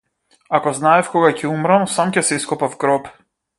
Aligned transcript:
Ако 0.59 0.73
знаев 0.77 1.11
кога 1.17 1.29
ќе 1.41 1.51
умрам, 1.51 1.87
сам 1.99 2.17
ќе 2.17 2.25
си 2.31 2.41
ископав 2.43 2.77
гроб. 2.85 3.15